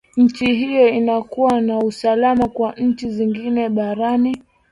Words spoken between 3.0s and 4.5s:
zingine barani